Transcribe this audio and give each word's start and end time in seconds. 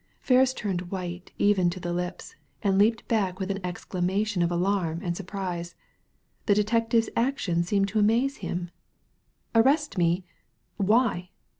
Ferris 0.19 0.51
turned 0.55 0.89
white 0.91 1.31
even 1.37 1.69
to 1.69 1.79
the 1.79 1.93
lips, 1.93 2.33
and 2.63 2.79
leaped 2.79 3.07
back 3.07 3.39
with 3.39 3.51
an 3.51 3.63
exclamation 3.63 4.41
of 4.41 4.49
alarm 4.51 4.99
and 5.03 5.15
surprise. 5.15 5.75
The 6.47 6.55
detective's 6.55 7.11
action 7.15 7.61
seemed 7.61 7.87
to 7.89 7.99
amaze 7.99 8.37
him. 8.37 8.71
"Arrest 9.53 9.99
me! 9.99 10.23
Why? 10.77 11.29